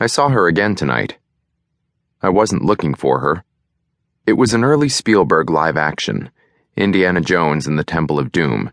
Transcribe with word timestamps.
I 0.00 0.06
saw 0.06 0.28
her 0.28 0.46
again 0.46 0.76
tonight. 0.76 1.18
I 2.22 2.28
wasn't 2.28 2.64
looking 2.64 2.94
for 2.94 3.18
her. 3.18 3.42
It 4.26 4.34
was 4.34 4.54
an 4.54 4.62
early 4.62 4.88
Spielberg 4.88 5.50
live 5.50 5.76
action, 5.76 6.30
Indiana 6.76 7.20
Jones 7.20 7.66
and 7.66 7.76
the 7.76 7.82
Temple 7.82 8.20
of 8.20 8.30
Doom, 8.30 8.70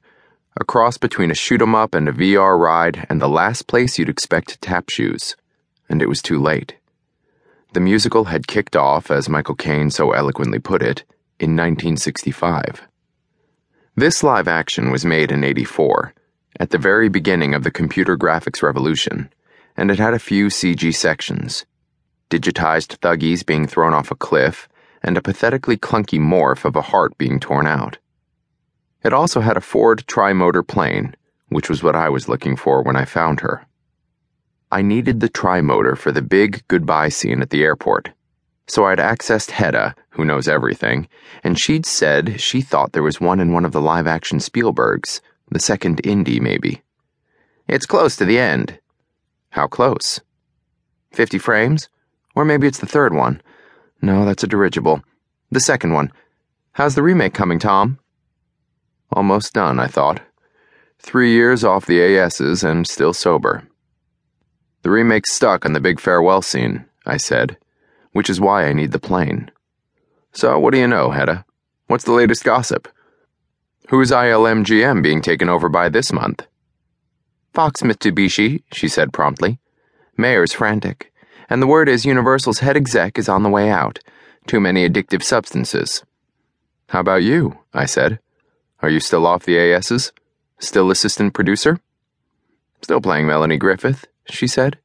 a 0.55 0.63
cross 0.63 0.99
between 0.99 1.31
a 1.31 1.35
shoot 1.35 1.63
'em 1.63 1.73
up 1.73 1.95
and 1.95 2.07
a 2.07 2.11
VR 2.11 2.59
ride 2.59 3.07
and 3.09 3.19
the 3.19 3.27
last 3.27 3.65
place 3.65 3.97
you'd 3.97 4.07
expect 4.07 4.61
tap 4.61 4.91
shoes. 4.91 5.35
And 5.89 5.99
it 5.99 6.09
was 6.09 6.21
too 6.21 6.39
late. 6.39 6.75
The 7.73 7.79
musical 7.79 8.25
had 8.25 8.45
kicked 8.45 8.75
off, 8.75 9.09
as 9.09 9.27
Michael 9.27 9.55
Caine 9.55 9.89
so 9.89 10.11
eloquently 10.11 10.59
put 10.59 10.83
it, 10.83 11.05
in 11.39 11.55
1965. 11.55 12.83
This 13.95 14.21
live 14.21 14.47
action 14.47 14.91
was 14.91 15.03
made 15.03 15.31
in 15.31 15.43
84, 15.43 16.13
at 16.59 16.69
the 16.69 16.77
very 16.77 17.09
beginning 17.09 17.55
of 17.55 17.63
the 17.63 17.71
computer 17.71 18.15
graphics 18.15 18.61
revolution 18.61 19.31
and 19.75 19.91
it 19.91 19.99
had 19.99 20.13
a 20.13 20.19
few 20.19 20.47
CG 20.47 20.93
sections 20.95 21.65
digitized 22.29 22.97
Thuggees 22.97 23.45
being 23.45 23.67
thrown 23.67 23.93
off 23.93 24.11
a 24.11 24.15
cliff, 24.15 24.67
and 25.03 25.17
a 25.17 25.21
pathetically 25.21 25.77
clunky 25.77 26.19
morph 26.19 26.65
of 26.65 26.75
a 26.75 26.81
heart 26.81 27.17
being 27.17 27.39
torn 27.39 27.67
out. 27.67 27.97
It 29.03 29.13
also 29.13 29.41
had 29.41 29.55
a 29.55 29.61
Ford 29.61 30.03
trimotor 30.07 30.67
plane, 30.67 31.15
which 31.49 31.69
was 31.69 31.83
what 31.83 31.95
I 31.95 32.09
was 32.09 32.27
looking 32.27 32.55
for 32.55 32.81
when 32.81 32.95
I 32.95 33.05
found 33.05 33.41
her. 33.41 33.65
I 34.71 34.81
needed 34.81 35.19
the 35.19 35.29
trimotor 35.29 35.95
for 35.95 36.11
the 36.11 36.23
big 36.23 36.67
goodbye 36.67 37.09
scene 37.09 37.41
at 37.41 37.51
the 37.51 37.63
airport, 37.63 38.09
so 38.67 38.85
I'd 38.85 38.97
accessed 38.97 39.51
Hedda, 39.51 39.95
who 40.09 40.25
knows 40.25 40.47
everything, 40.47 41.07
and 41.43 41.59
she'd 41.59 41.85
said 41.85 42.41
she 42.41 42.61
thought 42.61 42.93
there 42.93 43.03
was 43.03 43.21
one 43.21 43.39
in 43.39 43.53
one 43.53 43.63
of 43.63 43.71
the 43.71 43.81
live 43.81 44.07
action 44.07 44.39
Spielbergs, 44.39 45.21
the 45.51 45.59
second 45.59 46.01
Indy, 46.03 46.39
maybe. 46.39 46.81
It's 47.67 47.85
close 47.85 48.15
to 48.15 48.25
the 48.25 48.39
end, 48.39 48.79
how 49.55 49.67
close? 49.67 50.19
50 51.13 51.37
frames? 51.37 51.87
Or 52.35 52.43
maybe 52.43 52.67
it's 52.67 52.79
the 52.79 52.85
third 52.85 53.13
one. 53.13 53.41
No, 54.01 54.25
that's 54.25 54.43
a 54.43 54.47
dirigible. 54.47 55.01
The 55.49 55.61
second 55.61 55.93
one. 55.93 56.11
How's 56.73 56.95
the 56.95 57.01
remake 57.01 57.33
coming, 57.33 57.57
Tom? 57.57 57.97
Almost 59.13 59.53
done, 59.53 59.79
I 59.79 59.87
thought. 59.87 60.19
Three 60.99 61.31
years 61.31 61.63
off 61.63 61.85
the 61.85 62.03
ASs 62.03 62.65
and 62.65 62.85
still 62.85 63.13
sober. 63.13 63.65
The 64.81 64.89
remake's 64.89 65.31
stuck 65.31 65.65
on 65.65 65.71
the 65.71 65.79
big 65.79 66.01
farewell 66.01 66.41
scene, 66.41 66.83
I 67.05 67.15
said, 67.15 67.57
which 68.11 68.29
is 68.29 68.41
why 68.41 68.65
I 68.65 68.73
need 68.73 68.91
the 68.91 68.99
plane. 68.99 69.49
So, 70.33 70.59
what 70.59 70.73
do 70.73 70.79
you 70.79 70.87
know, 70.87 71.11
Hedda? 71.11 71.45
What's 71.87 72.03
the 72.03 72.11
latest 72.11 72.43
gossip? 72.43 72.89
Who's 73.87 74.11
ILMGM 74.11 75.01
being 75.01 75.21
taken 75.21 75.47
over 75.47 75.69
by 75.69 75.87
this 75.87 76.11
month? 76.11 76.45
Fox 77.55 77.81
Mitsubishi, 77.81 78.63
she 78.73 78.89
said 78.89 79.13
promptly. 79.13 79.59
Mayer's 80.17 80.51
frantic. 80.51 81.13
And 81.49 81.61
the 81.61 81.67
word 81.67 81.87
is 81.87 82.05
Universal's 82.05 82.59
head 82.59 82.75
exec 82.75 83.17
is 83.17 83.29
on 83.29 83.43
the 83.43 83.49
way 83.49 83.69
out. 83.69 83.99
Too 84.45 84.59
many 84.59 84.87
addictive 84.87 85.23
substances. 85.23 86.03
How 86.89 86.99
about 86.99 87.23
you? 87.23 87.57
I 87.73 87.85
said. 87.85 88.19
Are 88.81 88.89
you 88.89 88.99
still 88.99 89.25
off 89.25 89.45
the 89.45 89.57
ASs? 89.57 90.11
Still 90.59 90.91
assistant 90.91 91.33
producer? 91.33 91.79
Still 92.81 92.99
playing 92.99 93.25
Melanie 93.25 93.57
Griffith, 93.57 94.05
she 94.29 94.47
said. 94.47 94.77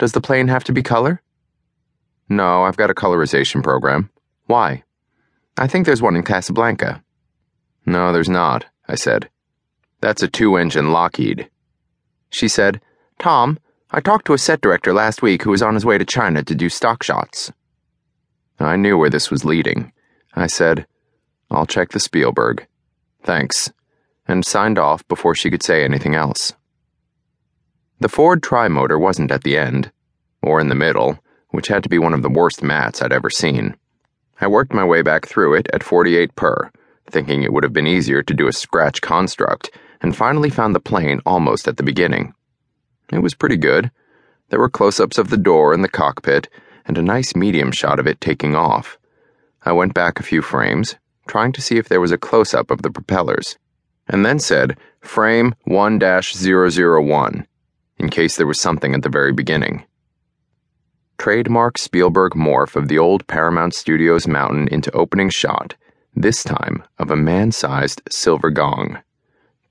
Does 0.00 0.12
the 0.12 0.20
plane 0.20 0.48
have 0.48 0.64
to 0.64 0.72
be 0.72 0.82
color? 0.82 1.22
No, 2.28 2.64
I've 2.64 2.76
got 2.76 2.90
a 2.90 2.94
colorization 2.94 3.62
program. 3.62 4.10
Why? 4.46 4.82
I 5.56 5.68
think 5.68 5.86
there's 5.86 6.02
one 6.02 6.16
in 6.16 6.24
Casablanca. 6.24 7.04
No, 7.86 8.12
there's 8.12 8.28
not, 8.28 8.66
I 8.88 8.96
said. 8.96 9.30
That's 10.00 10.24
a 10.24 10.28
two 10.28 10.56
engine 10.56 10.90
Lockheed. 10.90 11.48
She 12.30 12.48
said, 12.48 12.80
Tom, 13.18 13.58
I 13.90 14.00
talked 14.00 14.26
to 14.26 14.32
a 14.32 14.38
set 14.38 14.60
director 14.60 14.92
last 14.92 15.22
week 15.22 15.42
who 15.42 15.50
was 15.50 15.62
on 15.62 15.74
his 15.74 15.84
way 15.84 15.98
to 15.98 16.04
China 16.04 16.42
to 16.42 16.54
do 16.54 16.68
stock 16.68 17.02
shots. 17.02 17.52
I 18.58 18.76
knew 18.76 18.98
where 18.98 19.10
this 19.10 19.30
was 19.30 19.44
leading. 19.44 19.92
I 20.34 20.46
said, 20.46 20.86
I'll 21.50 21.66
check 21.66 21.90
the 21.90 22.00
Spielberg. 22.00 22.66
Thanks. 23.22 23.72
And 24.26 24.44
signed 24.44 24.78
off 24.78 25.06
before 25.06 25.34
she 25.34 25.50
could 25.50 25.62
say 25.62 25.84
anything 25.84 26.14
else. 26.14 26.54
The 28.00 28.08
Ford 28.08 28.42
trimotor 28.42 28.98
wasn't 28.98 29.30
at 29.30 29.44
the 29.44 29.56
end, 29.56 29.92
or 30.42 30.60
in 30.60 30.68
the 30.68 30.74
middle, 30.74 31.18
which 31.50 31.68
had 31.68 31.82
to 31.84 31.88
be 31.88 31.98
one 31.98 32.14
of 32.14 32.22
the 32.22 32.28
worst 32.28 32.62
mattes 32.62 33.02
I'd 33.02 33.12
ever 33.12 33.30
seen. 33.30 33.76
I 34.40 34.48
worked 34.48 34.72
my 34.72 34.84
way 34.84 35.02
back 35.02 35.26
through 35.26 35.54
it 35.54 35.68
at 35.72 35.84
48 35.84 36.34
per, 36.34 36.70
thinking 37.08 37.42
it 37.42 37.52
would 37.52 37.62
have 37.62 37.72
been 37.72 37.86
easier 37.86 38.22
to 38.22 38.34
do 38.34 38.48
a 38.48 38.52
scratch 38.52 39.00
construct 39.00 39.70
and 40.04 40.14
finally 40.14 40.50
found 40.50 40.74
the 40.74 40.80
plane 40.80 41.18
almost 41.24 41.66
at 41.66 41.78
the 41.78 41.82
beginning. 41.82 42.34
It 43.10 43.20
was 43.20 43.32
pretty 43.32 43.56
good. 43.56 43.90
There 44.50 44.60
were 44.60 44.68
close 44.68 45.00
ups 45.00 45.16
of 45.16 45.30
the 45.30 45.38
door 45.38 45.72
and 45.72 45.82
the 45.82 45.88
cockpit, 45.88 46.46
and 46.84 46.98
a 46.98 47.02
nice 47.02 47.34
medium 47.34 47.72
shot 47.72 47.98
of 47.98 48.06
it 48.06 48.20
taking 48.20 48.54
off. 48.54 48.98
I 49.62 49.72
went 49.72 49.94
back 49.94 50.20
a 50.20 50.22
few 50.22 50.42
frames, 50.42 50.96
trying 51.26 51.52
to 51.52 51.62
see 51.62 51.78
if 51.78 51.88
there 51.88 52.02
was 52.02 52.12
a 52.12 52.18
close 52.18 52.52
up 52.52 52.70
of 52.70 52.82
the 52.82 52.90
propellers, 52.90 53.56
and 54.06 54.26
then 54.26 54.38
said, 54.38 54.76
Frame 55.00 55.54
1 55.64 55.98
001, 55.98 57.46
in 57.96 58.10
case 58.10 58.36
there 58.36 58.46
was 58.46 58.60
something 58.60 58.92
at 58.92 59.04
the 59.04 59.08
very 59.08 59.32
beginning. 59.32 59.86
Trademark 61.16 61.78
Spielberg 61.78 62.32
morph 62.32 62.76
of 62.76 62.88
the 62.88 62.98
old 62.98 63.26
Paramount 63.26 63.74
Studios 63.74 64.28
mountain 64.28 64.68
into 64.68 64.92
opening 64.92 65.30
shot, 65.30 65.76
this 66.14 66.42
time 66.42 66.84
of 66.98 67.10
a 67.10 67.16
man 67.16 67.52
sized 67.52 68.02
silver 68.10 68.50
gong. 68.50 68.98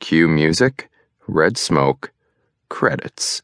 Cue 0.03 0.27
music, 0.27 0.89
red 1.29 1.57
smoke, 1.57 2.11
credits. 2.67 3.41